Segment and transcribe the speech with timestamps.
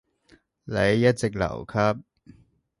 [0.63, 0.73] 你
[1.03, 2.01] 一直留級？